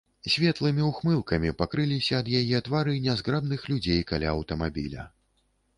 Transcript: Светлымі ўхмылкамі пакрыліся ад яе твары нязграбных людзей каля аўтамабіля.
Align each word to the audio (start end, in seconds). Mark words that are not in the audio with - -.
Светлымі 0.35 0.87
ўхмылкамі 0.87 1.51
пакрыліся 1.61 2.15
ад 2.23 2.33
яе 2.41 2.65
твары 2.69 2.99
нязграбных 3.05 3.61
людзей 3.75 4.01
каля 4.15 4.27
аўтамабіля. 4.37 5.09